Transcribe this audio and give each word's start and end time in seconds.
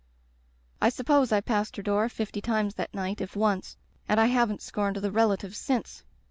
"I 0.81 0.89
suppose 0.89 1.31
I 1.31 1.41
passed 1.41 1.75
her 1.77 1.83
door 1.83 2.09
fifty 2.09 2.41
times 2.41 2.73
that 2.73 2.91
night, 2.91 3.21
if 3.21 3.35
once, 3.35 3.77
and 4.09 4.19
I 4.19 4.25
haven't 4.25 4.63
scorned 4.63 4.95
the 4.95 5.11
relatives 5.11 5.59
since. 5.59 6.03